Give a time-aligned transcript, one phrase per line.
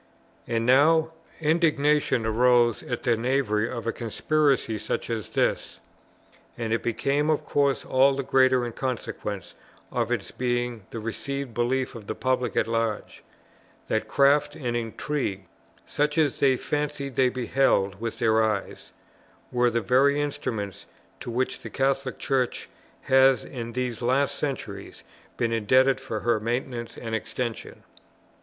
[0.47, 5.79] And now indignation arose at the knavery of a conspiracy such as this:
[6.57, 9.53] and it became of course all the greater in consequence
[9.91, 13.23] of its being the received belief of the public at large,
[13.89, 15.45] that craft and intrigue,
[15.85, 18.91] such as they fancied they beheld with their eyes,
[19.51, 20.87] were the very instruments
[21.19, 22.67] to which the Catholic Church
[23.01, 25.03] has in these last centuries
[25.37, 27.83] been indebted for her maintenance and extension.